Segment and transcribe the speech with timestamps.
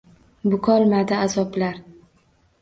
[0.53, 1.79] Bukolmadi azoblar.